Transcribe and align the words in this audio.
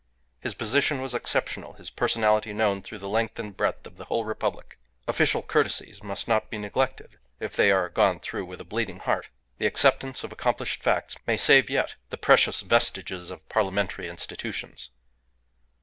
His 0.39 0.55
position 0.55 0.99
was 0.99 1.13
exceptional, 1.13 1.73
his 1.73 1.91
personality 1.91 2.53
known 2.53 2.81
through 2.81 2.97
the 2.97 3.07
length 3.07 3.37
and 3.37 3.55
breadth 3.55 3.85
of 3.85 3.97
the 3.97 4.05
whole 4.05 4.25
Republic. 4.25 4.79
Official 5.07 5.43
courtesies 5.43 6.01
must 6.01 6.27
not 6.27 6.49
be 6.49 6.57
neglected, 6.57 7.19
if 7.39 7.55
they 7.55 7.69
are 7.69 7.87
gone 7.87 8.19
through 8.19 8.45
with 8.45 8.59
a 8.59 8.63
bleeding 8.65 8.97
heart. 9.01 9.29
The 9.59 9.67
acceptance 9.67 10.23
of 10.23 10.31
accomplished 10.31 10.81
facts 10.81 11.17
may 11.27 11.37
save 11.37 11.69
yet 11.69 11.97
the 12.09 12.17
precious 12.17 12.61
vestiges 12.61 13.29
of 13.29 13.47
parliamentary 13.47 14.07
institutions. 14.09 14.89